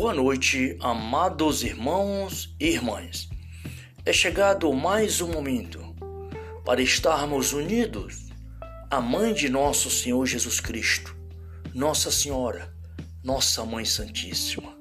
[0.00, 3.28] Boa noite, amados irmãos e irmãs.
[4.02, 5.94] É chegado mais um momento
[6.64, 8.30] para estarmos unidos
[8.90, 11.14] à Mãe de nosso Senhor Jesus Cristo,
[11.74, 12.74] Nossa Senhora,
[13.22, 14.74] Nossa Mãe Santíssima,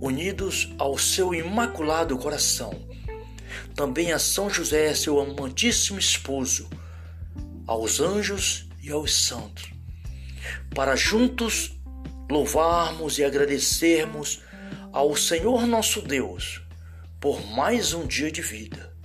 [0.00, 2.72] unidos ao seu imaculado coração,
[3.74, 6.66] também a São José, seu amantíssimo esposo,
[7.66, 9.70] aos anjos e aos santos,
[10.74, 11.78] para juntos
[12.30, 14.40] louvarmos e agradecermos
[14.92, 16.62] ao Senhor nosso Deus
[17.20, 18.96] por mais um dia de vida,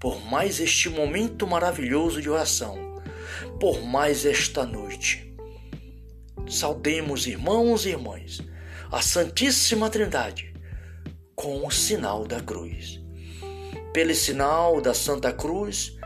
[0.00, 3.02] por mais este momento maravilhoso de oração,
[3.60, 5.32] por mais esta noite.
[6.48, 8.40] Saudemos, irmãos e irmãs,
[8.90, 10.52] a Santíssima Trindade
[11.36, 13.00] com o sinal da cruz.
[13.92, 15.96] Pelo sinal da Santa Cruz,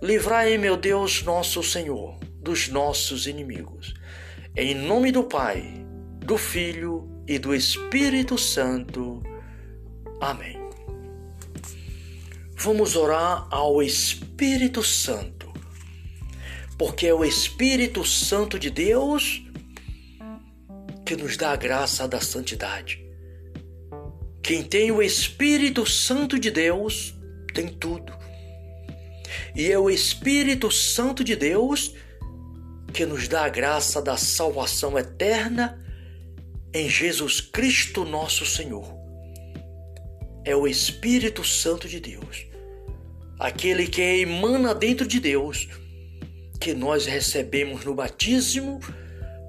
[0.00, 3.94] livrai, meu Deus, nosso Senhor, dos nossos inimigos
[4.56, 5.62] em nome do Pai,
[6.18, 9.22] do Filho e do Espírito Santo.
[10.20, 10.58] Amém.
[12.56, 15.52] Vamos orar ao Espírito Santo,
[16.76, 19.42] porque é o Espírito Santo de Deus
[21.06, 23.04] que nos dá a graça da santidade.
[24.42, 27.14] Quem tem o Espírito Santo de Deus
[27.54, 28.12] tem tudo.
[29.54, 32.09] E é o Espírito Santo de Deus que
[32.90, 35.82] que nos dá a graça da salvação eterna
[36.72, 38.98] em Jesus Cristo nosso Senhor.
[40.44, 42.46] É o Espírito Santo de Deus,
[43.38, 45.68] aquele que emana dentro de Deus,
[46.60, 48.80] que nós recebemos no batismo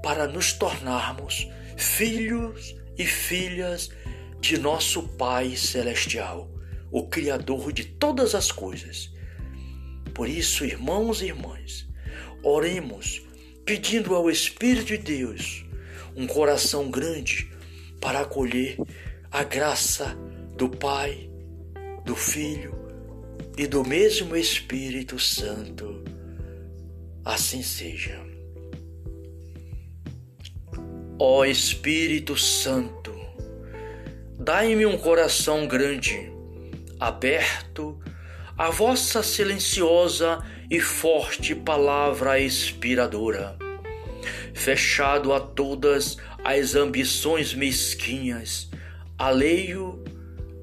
[0.03, 1.47] para nos tornarmos
[1.77, 3.89] filhos e filhas
[4.39, 6.49] de nosso Pai Celestial,
[6.91, 9.11] o Criador de todas as coisas.
[10.13, 11.87] Por isso, irmãos e irmãs,
[12.43, 13.21] oremos
[13.71, 15.63] pedindo ao Espírito de Deus
[16.13, 17.49] um coração grande
[18.01, 18.75] para acolher
[19.31, 20.13] a graça
[20.57, 21.29] do Pai,
[22.03, 22.75] do Filho
[23.57, 26.03] e do mesmo Espírito Santo.
[27.23, 28.21] Assim seja.
[31.17, 33.15] Ó Espírito Santo,
[34.37, 36.29] dai-me um coração grande,
[36.99, 37.97] aberto
[38.57, 43.57] à vossa silenciosa e forte palavra inspiradora,
[44.53, 48.69] fechado a todas as ambições mesquinhas,
[49.17, 50.03] alheio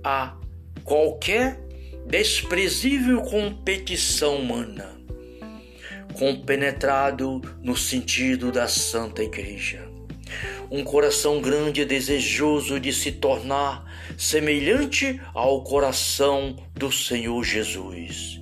[0.03, 0.37] a
[0.85, 1.61] qualquer
[2.07, 4.99] desprezível competição humana,
[6.15, 9.87] compenetrado no sentido da Santa Igreja.
[10.71, 13.85] Um coração grande e desejoso de se tornar
[14.19, 18.41] semelhante ao coração do Senhor Jesus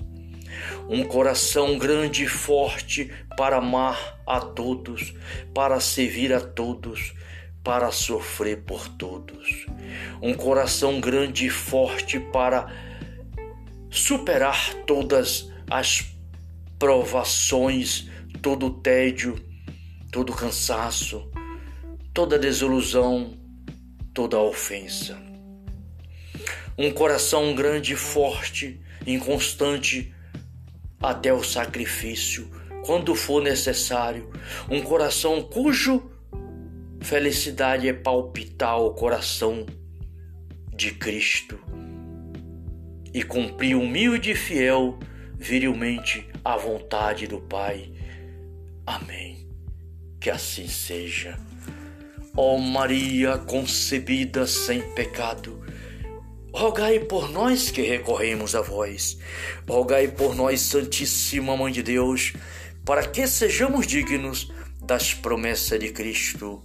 [0.89, 5.15] um coração grande e forte para amar a todos,
[5.53, 7.15] para servir a todos,
[7.63, 9.67] para sofrer por todos.
[10.23, 12.67] Um coração grande e forte para
[13.91, 16.05] superar todas as
[16.79, 18.09] provações,
[18.41, 19.45] todo o tédio,
[20.13, 21.29] todo o cansaço,
[22.15, 23.37] toda a desilusão,
[24.15, 25.21] toda a ofensa.
[26.79, 30.15] Um coração grande e forte, inconstante,
[31.01, 32.51] até o sacrifício,
[32.85, 34.31] quando for necessário,
[34.71, 36.11] um coração cujo
[37.01, 39.67] felicidade é palpitar o coração
[40.75, 41.59] de Cristo
[43.15, 44.99] e cumprir humilde e fiel,
[45.39, 47.91] virilmente, a vontade do Pai.
[48.87, 49.49] Amém.
[50.21, 51.39] Que assim seja.
[52.37, 55.65] Ó Maria concebida sem pecado,
[56.57, 59.19] Rogai por nós que recorremos a vós.
[59.69, 62.33] Rogai por nós, Santíssima Mãe de Deus,
[62.83, 64.51] para que sejamos dignos
[64.83, 66.65] das promessas de Cristo.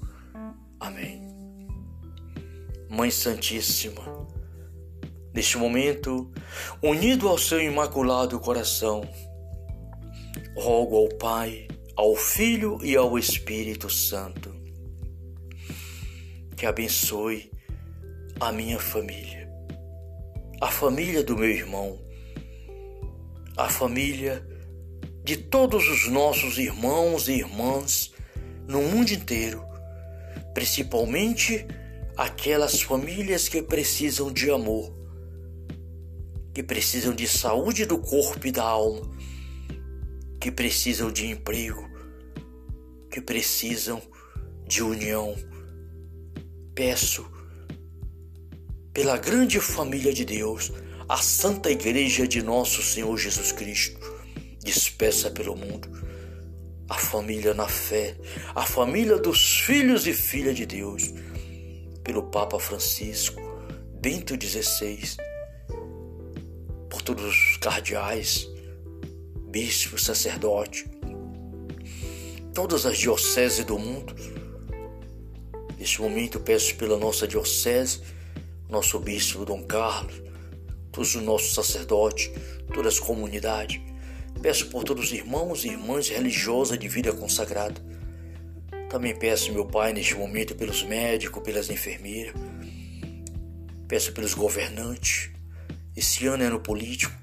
[0.79, 1.27] Amém.
[2.89, 4.01] Mãe Santíssima,
[5.33, 6.31] neste momento,
[6.81, 9.01] unido ao seu imaculado coração,
[10.55, 14.55] rogo ao Pai, ao Filho e ao Espírito Santo
[16.55, 17.51] que abençoe
[18.39, 19.40] a minha família
[20.61, 21.99] a família do meu irmão,
[23.57, 24.45] a família
[25.23, 28.13] de todos os nossos irmãos e irmãs
[28.67, 29.65] no mundo inteiro,
[30.53, 31.65] principalmente
[32.15, 34.93] aquelas famílias que precisam de amor,
[36.53, 39.09] que precisam de saúde do corpo e da alma,
[40.39, 41.89] que precisam de emprego,
[43.09, 43.99] que precisam
[44.67, 45.35] de união.
[46.75, 47.40] Peço
[48.93, 50.71] pela grande família de Deus,
[51.07, 53.99] a Santa Igreja de Nosso Senhor Jesus Cristo,
[54.59, 55.89] dispersa pelo mundo,
[56.89, 58.17] a família na fé,
[58.53, 61.13] a família dos filhos e filhas de Deus,
[62.03, 63.41] pelo Papa Francisco,
[64.01, 65.15] Bento XVI,
[66.89, 68.47] por todos os cardeais,
[69.47, 70.85] bispos, sacerdotes,
[72.53, 74.13] todas as dioceses do mundo.
[75.77, 78.01] Neste momento peço pela nossa diocese,
[78.71, 80.23] nosso bispo Dom Carlos,
[80.93, 82.31] todos os nossos sacerdotes,
[82.73, 83.81] todas as comunidades.
[84.41, 87.75] Peço por todos os irmãos e irmãs religiosas de vida consagrada.
[88.89, 92.33] Também peço, meu Pai, neste momento, pelos médicos, pelas enfermeiras.
[93.89, 95.29] Peço pelos governantes.
[95.95, 97.13] Esse ano é ano político.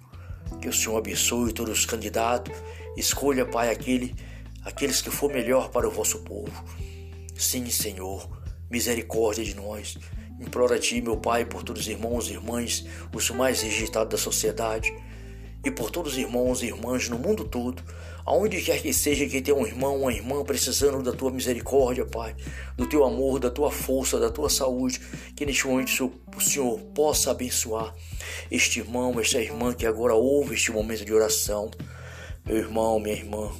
[0.60, 2.54] Que o Senhor abençoe todos os candidatos.
[2.94, 4.14] Escolha, Pai, aquele,
[4.62, 6.64] aqueles que for melhor para o vosso povo.
[7.34, 8.28] Sim, Senhor,
[8.70, 9.96] misericórdia de nós.
[10.40, 14.18] Imploro a Ti, meu Pai, por todos os irmãos e irmãs, os mais rejeitados da
[14.18, 14.92] sociedade,
[15.64, 17.82] e por todos os irmãos e irmãs no mundo todo,
[18.24, 22.36] aonde quer que seja que tenha um irmão, uma irmã precisando da Tua misericórdia, Pai,
[22.76, 25.00] do Teu amor, da Tua força, da Tua saúde,
[25.34, 27.94] que neste momento o Senhor possa abençoar
[28.50, 31.70] este irmão, esta irmã que agora ouve este momento de oração.
[32.46, 33.50] Meu irmão, minha irmã,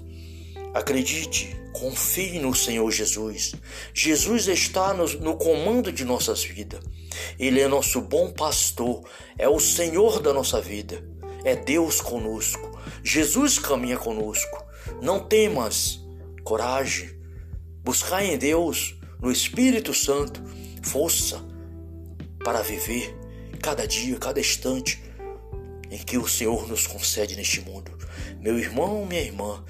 [0.75, 3.55] Acredite, confie no Senhor Jesus.
[3.95, 6.81] Jesus está no, no, comando de nossas vidas.
[7.39, 9.03] Ele é nosso bom pastor,
[9.37, 11.03] é o Senhor da nossa vida,
[11.45, 12.79] é Deus conosco.
[13.03, 14.65] Jesus caminha conosco.
[15.01, 16.01] Não temas,
[16.45, 17.11] coragem.
[17.83, 20.43] Buscar em Deus, no Espírito Santo,
[20.83, 21.43] força
[22.45, 23.17] para viver
[23.63, 25.03] cada dia, cada instante
[25.91, 27.91] em que o Senhor nos concede neste mundo.
[28.41, 29.65] Meu irmão, minha irmã,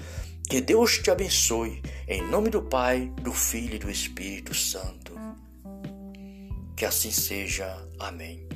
[0.49, 5.13] que Deus te abençoe, em nome do Pai, do Filho e do Espírito Santo.
[6.75, 7.77] Que assim seja.
[7.99, 8.49] Amém.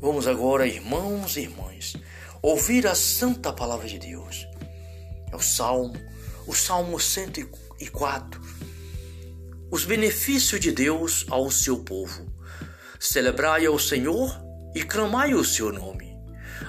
[0.00, 1.96] Vamos agora, irmãos e irmãs,
[2.40, 4.46] ouvir a santa palavra de Deus.
[5.32, 5.96] É o Salmo,
[6.46, 8.40] o Salmo 104.
[9.68, 12.32] Os benefícios de Deus ao seu povo.
[13.00, 14.32] Celebrai ao Senhor
[14.76, 16.16] e clamai o seu nome.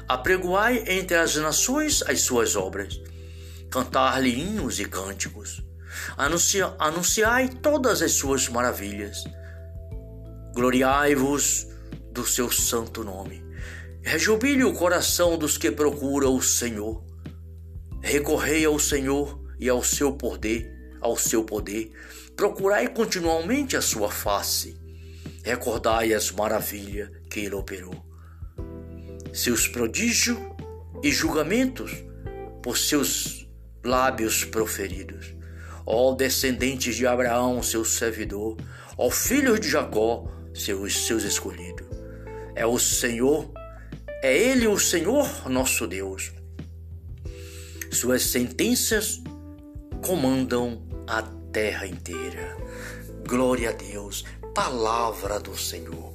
[0.08, 3.00] Apregoai entre as nações as suas obras
[3.78, 5.64] cantar-lhe hinos e cânticos.
[6.18, 9.24] Anuncia, anunciai todas as suas maravilhas.
[10.56, 11.68] Gloriai-vos
[12.12, 13.46] do seu santo nome.
[14.02, 17.04] Rejubile o coração dos que procuram o Senhor.
[18.02, 21.92] Recorrei ao Senhor e ao seu poder, ao seu poder.
[22.36, 24.76] Procurai continuamente a sua face.
[25.44, 28.04] Recordai as maravilhas que ele operou.
[29.32, 30.40] Seus prodígios
[31.04, 31.92] e julgamentos
[32.64, 33.47] por seus
[33.88, 35.34] lábios proferidos.
[35.86, 38.58] Ó descendentes de Abraão, seu servidor,
[38.98, 41.88] ó filhos de Jacó, seus, seus escolhidos.
[42.56, 43.50] É o Senhor,
[44.22, 46.34] é Ele o Senhor nosso Deus.
[47.92, 49.22] Suas sentenças
[50.06, 52.58] comandam a terra inteira.
[53.26, 56.14] Glória a Deus, palavra do Senhor.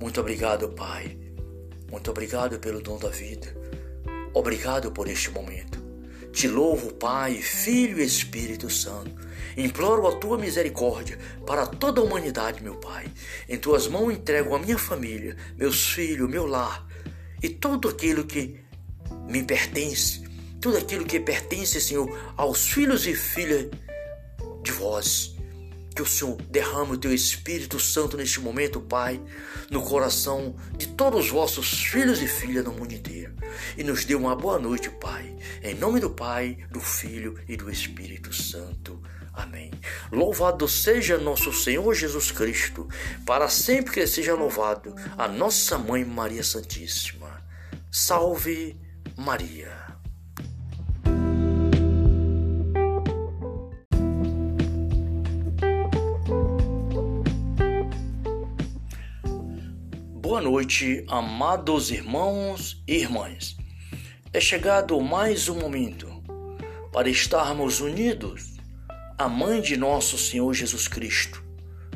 [0.00, 1.16] Muito obrigado, Pai.
[1.90, 3.54] Muito obrigado pelo dom da vida.
[4.34, 5.83] Obrigado por este momento.
[6.34, 9.14] Te louvo, Pai, Filho e Espírito Santo.
[9.56, 11.16] Imploro a tua misericórdia
[11.46, 13.06] para toda a humanidade, meu Pai.
[13.48, 16.84] Em tuas mãos entrego a minha família, meus filhos, meu lar
[17.40, 18.58] e tudo aquilo que
[19.28, 20.24] me pertence,
[20.60, 23.68] tudo aquilo que pertence, Senhor, aos filhos e filhas
[24.62, 25.33] de vós.
[25.94, 29.20] Que o Senhor derrame o teu Espírito Santo neste momento, Pai,
[29.70, 33.32] no coração de todos os vossos filhos e filhas no mundo inteiro.
[33.76, 35.36] E nos dê uma boa noite, Pai.
[35.62, 39.00] Em nome do Pai, do Filho e do Espírito Santo.
[39.32, 39.70] Amém.
[40.12, 42.88] Louvado seja nosso Senhor Jesus Cristo,
[43.26, 47.42] para sempre que seja louvado a nossa Mãe Maria Santíssima.
[47.90, 48.76] Salve
[49.16, 49.83] Maria.
[60.34, 63.56] Boa noite, amados irmãos e irmãs.
[64.32, 66.08] É chegado mais um momento
[66.92, 68.56] para estarmos unidos
[69.16, 71.40] à Mãe de nosso Senhor Jesus Cristo,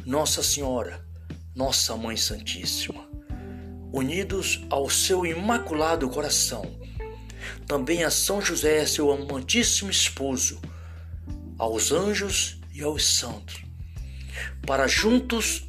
[0.06, 1.04] Nossa Senhora,
[1.52, 3.08] Nossa Mãe Santíssima,
[3.92, 6.62] unidos ao seu imaculado coração,
[7.66, 10.60] também a São José, seu amantíssimo esposo,
[11.58, 13.64] aos anjos e aos santos,
[14.64, 15.67] para juntos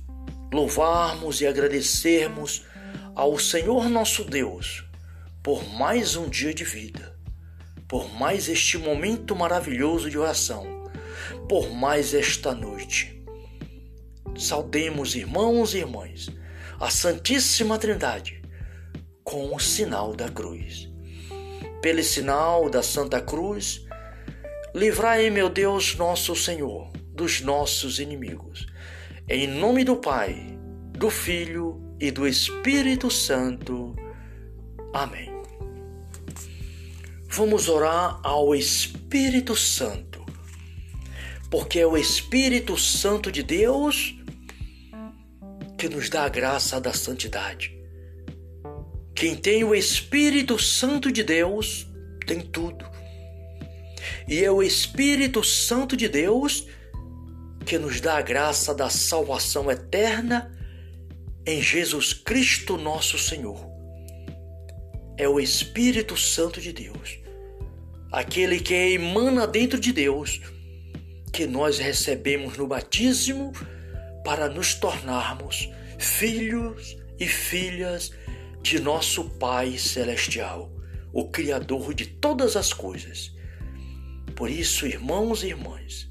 [0.51, 2.65] louvarmos e agradecermos
[3.15, 4.83] ao Senhor nosso Deus
[5.43, 7.17] por mais um dia de vida,
[7.87, 10.65] por mais este momento maravilhoso de oração,
[11.47, 13.23] por mais esta noite.
[14.37, 16.29] Saudemos, irmãos e irmãs,
[16.79, 18.41] a Santíssima Trindade
[19.23, 20.89] com o sinal da cruz.
[21.81, 23.85] Pelo sinal da Santa Cruz,
[24.73, 28.65] livrai, meu Deus, nosso Senhor, dos nossos inimigos
[29.31, 30.57] Em nome do Pai,
[30.91, 33.95] do Filho e do Espírito Santo.
[34.91, 35.31] Amém.
[37.27, 40.25] Vamos orar ao Espírito Santo,
[41.51, 44.15] porque é o Espírito Santo de Deus
[45.77, 47.71] que nos dá a graça da santidade.
[49.13, 51.85] Quem tem o Espírito Santo de Deus
[52.25, 52.83] tem tudo.
[54.27, 56.78] E é o Espírito Santo de Deus que
[57.77, 60.55] nos dá a graça da salvação eterna
[61.45, 63.69] em Jesus Cristo, nosso Senhor.
[65.17, 67.19] É o Espírito Santo de Deus,
[68.11, 70.41] aquele que emana dentro de Deus,
[71.33, 73.51] que nós recebemos no batismo
[74.23, 78.11] para nos tornarmos filhos e filhas
[78.61, 80.71] de nosso Pai Celestial,
[81.11, 83.35] o Criador de todas as coisas.
[84.35, 86.09] Por isso, irmãos e irmãs,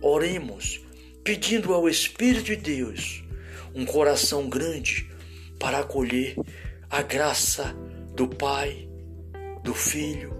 [0.00, 0.85] oremos
[1.26, 3.24] pedindo ao Espírito de Deus
[3.74, 5.10] um coração grande
[5.58, 6.36] para acolher
[6.88, 7.74] a graça
[8.14, 8.88] do Pai,
[9.64, 10.32] do Filho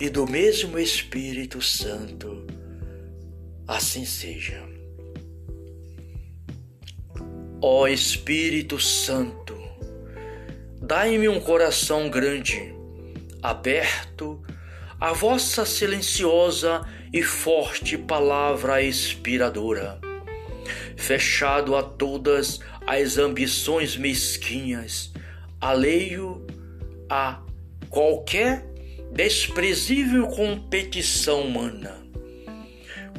[0.00, 2.44] e do mesmo Espírito Santo.
[3.68, 4.68] Assim seja.
[7.62, 9.56] Ó Espírito Santo,
[10.82, 12.74] dai-me um coração grande,
[13.40, 14.42] aberto
[15.00, 19.98] à vossa silenciosa e forte palavra inspiradora,
[20.94, 25.10] fechado a todas as ambições mesquinhas,
[25.58, 26.46] alheio
[27.08, 27.40] a
[27.88, 28.66] qualquer
[29.10, 32.04] desprezível competição humana,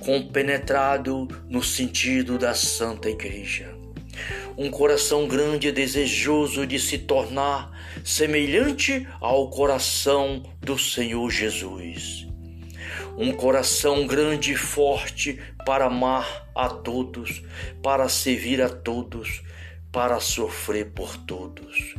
[0.02, 3.81] compenetrado no sentido da Santa Igreja.
[4.62, 7.72] Um coração grande desejoso de se tornar
[8.04, 12.28] semelhante ao coração do Senhor Jesus
[13.18, 17.42] um coração grande e forte para amar a todos,
[17.82, 19.42] para servir a todos,
[19.92, 21.96] para sofrer por todos.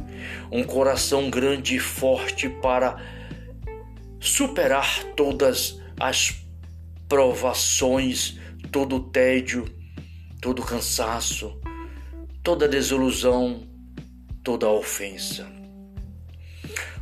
[0.51, 2.97] Um coração grande e forte para
[4.21, 6.45] superar todas as
[7.09, 8.39] provações,
[8.71, 9.65] todo o tédio,
[10.41, 11.61] todo o cansaço,
[12.43, 13.63] toda desilusão,
[14.43, 15.47] toda ofensa.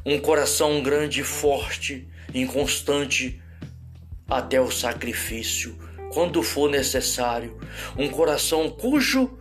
[0.05, 3.41] Um coração grande forte, inconstante,
[4.29, 5.77] até o sacrifício,
[6.13, 7.59] quando for necessário,
[7.97, 9.39] um coração cujo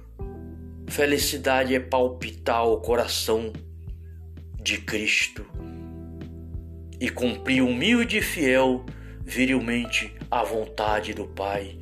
[0.87, 3.53] felicidade é palpitar o coração
[4.61, 5.45] de Cristo
[6.99, 8.85] e cumprir humilde e fiel,
[9.23, 11.77] virilmente, a vontade do Pai.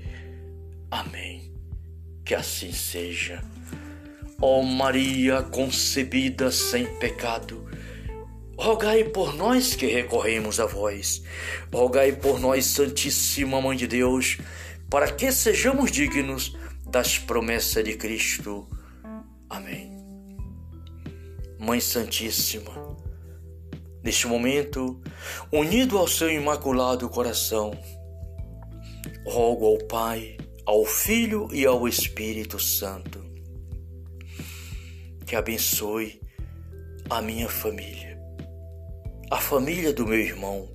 [0.91, 1.53] Amém.
[2.23, 3.41] Que assim seja.
[4.39, 7.67] Ó Maria concebida sem pecado,
[8.55, 11.23] Rogai por nós que recorremos a vós.
[11.73, 14.37] Rogai por nós, Santíssima Mãe de Deus,
[14.89, 18.67] para que sejamos dignos das promessas de Cristo.
[19.49, 19.91] Amém.
[21.59, 22.95] Mãe Santíssima,
[24.03, 25.01] neste momento,
[25.51, 27.71] unido ao seu imaculado coração,
[29.25, 33.26] rogo ao Pai, ao Filho e ao Espírito Santo
[35.27, 36.21] que abençoe
[37.09, 38.17] a minha família.
[39.29, 40.69] A família do meu irmão,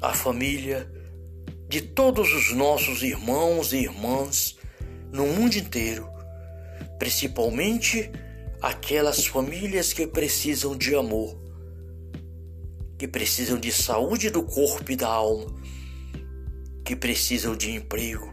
[0.00, 0.88] a família
[1.68, 4.56] de todos os nossos irmãos e irmãs
[5.12, 6.08] no mundo inteiro,
[6.96, 8.08] principalmente
[8.60, 11.36] aquelas famílias que precisam de amor,
[12.96, 15.46] que precisam de saúde do corpo e da alma,
[16.84, 18.32] que precisam de emprego,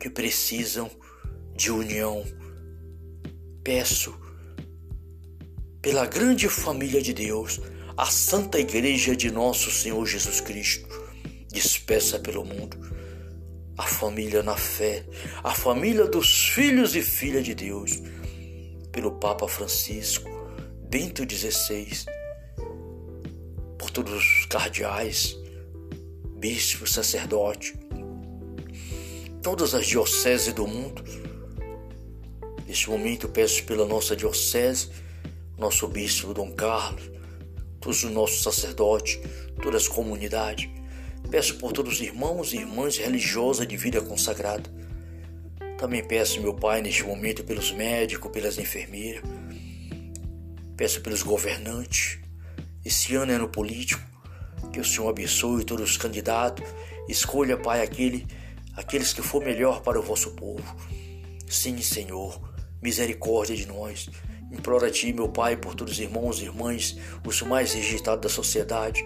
[0.00, 0.90] que precisam
[1.54, 2.24] de união.
[3.66, 4.14] Peço
[5.82, 7.60] pela grande família de Deus,
[7.96, 10.86] a Santa Igreja de Nosso Senhor Jesus Cristo,
[11.52, 12.78] dispersa pelo mundo,
[13.76, 15.04] a família na fé,
[15.42, 18.00] a família dos filhos e filhas de Deus,
[18.92, 20.30] pelo Papa Francisco,
[20.88, 21.88] Bento XVI,
[23.76, 25.36] por todos os cardeais,
[26.38, 27.74] bispos, sacerdotes,
[29.42, 31.25] todas as dioceses do mundo.
[32.66, 34.90] Neste momento peço pela nossa diocese
[35.58, 37.10] nosso bispo Dom Carlos,
[37.80, 39.18] todos os nossos sacerdotes,
[39.62, 40.68] todas as comunidades.
[41.30, 44.70] Peço por todos os irmãos e irmãs religiosas de vida consagrada.
[45.78, 49.22] Também peço, meu Pai, neste momento, pelos médicos, pelas enfermeiras.
[50.76, 52.18] Peço pelos governantes.
[52.84, 54.02] Esse ano é ano político.
[54.72, 56.64] Que o Senhor abençoe todos os candidatos.
[57.08, 58.26] Escolha, Pai, aquele,
[58.74, 60.76] aqueles que for melhor para o vosso povo.
[61.48, 62.40] Sim, Senhor,
[62.82, 64.08] misericórdia de nós.
[64.52, 68.28] Imploro a Ti, meu Pai, por todos os irmãos e irmãs, os mais rejeitados da
[68.28, 69.04] sociedade.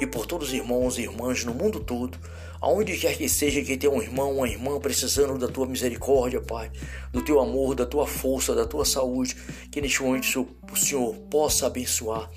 [0.00, 2.18] e por todos os irmãos e irmãs no mundo todo,
[2.58, 6.70] aonde quer que seja que tenha um irmão, uma irmã precisando da tua misericórdia, Pai,
[7.12, 9.36] do teu amor, da tua força, da tua saúde,
[9.70, 12.30] que neste momento o Senhor possa abençoar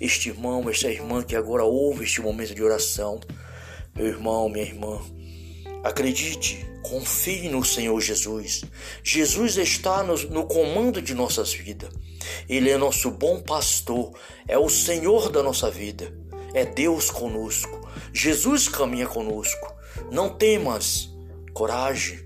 [0.00, 3.20] este irmão, esta irmã que agora ouve este momento de oração.
[3.94, 5.00] Meu irmão, minha irmã,
[5.84, 8.64] acredite, confie no Senhor Jesus.
[9.04, 11.90] Jesus está no, no comando de nossas vidas.
[12.48, 14.12] Ele é nosso bom pastor,
[14.48, 16.24] é o Senhor da nossa vida
[16.54, 17.86] é Deus conosco.
[18.12, 19.74] Jesus caminha conosco.
[20.10, 21.10] Não temas,
[21.52, 22.20] coragem.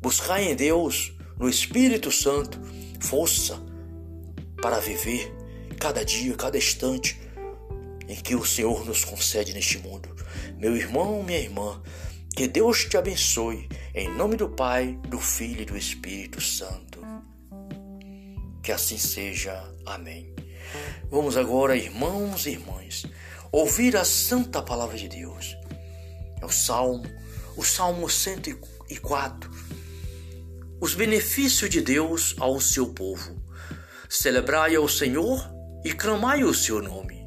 [0.00, 2.60] Buscar em Deus, no Espírito Santo,
[3.00, 3.62] força
[4.60, 5.32] para viver
[5.78, 7.20] cada dia, cada instante
[8.08, 10.08] em que o Senhor nos concede neste mundo.
[10.58, 11.80] Meu irmão, minha irmã,
[12.34, 17.00] que Deus te abençoe, em nome do Pai, do Filho e do Espírito Santo.
[18.62, 19.62] Que assim seja.
[19.84, 20.34] Amém.
[21.10, 23.04] Vamos agora, irmãos e irmãs,
[23.50, 25.56] ouvir a santa palavra de Deus.
[26.40, 27.04] É o Salmo,
[27.56, 29.50] o Salmo 104.
[30.80, 33.42] Os benefícios de Deus ao seu povo.
[34.08, 35.48] Celebrai ao Senhor
[35.84, 37.26] e clamai o seu nome.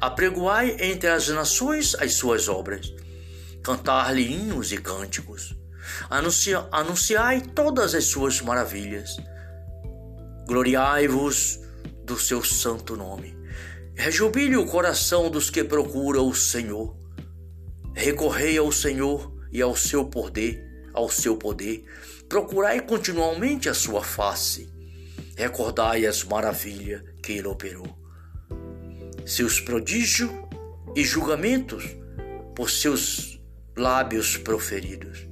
[0.00, 2.92] Apregoai entre as nações as suas obras.
[3.66, 5.56] Cantar-lhe hinos e cânticos.
[6.08, 9.16] Anuncia, anunciai todas as suas maravilhas.
[10.46, 11.58] Gloriai-vos
[12.04, 13.36] do seu santo nome.
[13.96, 16.96] Rejubile o coração dos que procuram o Senhor.
[17.92, 21.84] Recorrei ao Senhor e ao seu poder, ao seu poder.
[22.28, 24.72] Procurai continuamente a sua face.
[25.36, 27.98] Recordai as maravilhas que ele operou.
[29.26, 30.30] Seus prodígios
[30.94, 31.84] e julgamentos
[32.54, 33.35] por seus
[33.76, 35.26] lábios proferidos.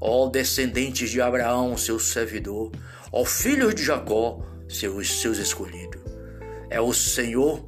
[0.00, 2.70] Ó descendentes de Abraão, seu servidor,
[3.10, 6.00] ó filhos de Jacó, seus, seus escolhidos.
[6.70, 7.66] É o Senhor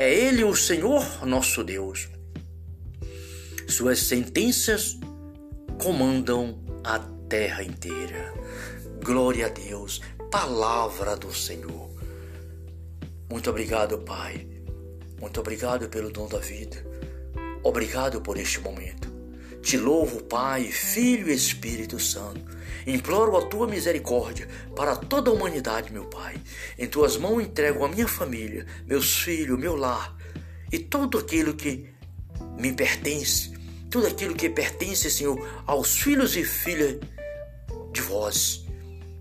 [0.00, 2.08] é Ele o Senhor nosso Deus.
[3.68, 4.98] Suas sentenças
[5.78, 6.98] comandam a
[7.28, 8.32] terra inteira.
[9.04, 11.90] Glória a Deus, palavra do Senhor.
[13.30, 14.48] Muito obrigado, Pai.
[15.20, 16.82] Muito obrigado pelo dom da vida.
[17.62, 19.09] Obrigado por este momento.
[19.62, 22.58] Te louvo, Pai, Filho e Espírito Santo.
[22.86, 26.40] Imploro a tua misericórdia para toda a humanidade, meu Pai.
[26.78, 30.16] Em tuas mãos entrego a minha família, meus filhos, meu lar
[30.72, 31.90] e tudo aquilo que
[32.58, 33.52] me pertence,
[33.90, 36.98] tudo aquilo que pertence, Senhor, aos filhos e filhas
[37.92, 38.64] de vós.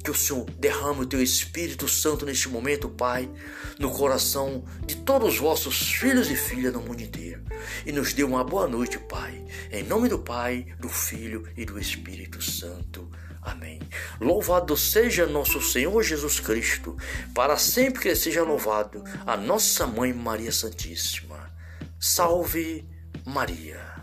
[0.03, 3.29] Que o Senhor derrame o teu Espírito Santo neste momento, Pai,
[3.77, 7.43] no coração de todos os vossos filhos e filhas no mundo inteiro.
[7.85, 9.45] E nos dê uma boa noite, Pai.
[9.71, 13.09] Em nome do Pai, do Filho e do Espírito Santo.
[13.41, 13.79] Amém.
[14.19, 16.97] Louvado seja nosso Senhor Jesus Cristo,
[17.33, 21.49] para sempre que seja louvado a nossa mãe Maria Santíssima.
[21.99, 22.85] Salve
[23.25, 23.98] Maria.